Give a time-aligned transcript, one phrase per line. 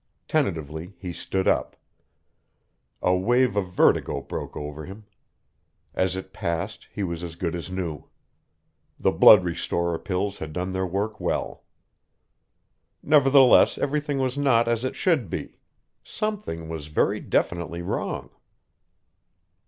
[0.27, 1.77] Tentatively, he stood up.
[3.03, 5.05] A wave of vertigo broke over him.
[5.93, 8.05] After it passed, he was as good as new.
[8.99, 11.65] The blood restorer pills had done their work well.
[13.03, 15.59] Nevertheless, everything was not as it should be.
[16.03, 18.31] Something was very definitely wrong.